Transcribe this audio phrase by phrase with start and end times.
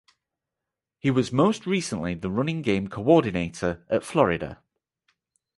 [0.97, 4.63] He was most recently the running game coordinator at Florida.